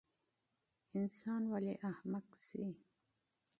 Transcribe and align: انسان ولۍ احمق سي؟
انسان 0.97 1.41
ولۍ 1.51 1.75
احمق 1.91 2.27
سي؟ 2.45 2.65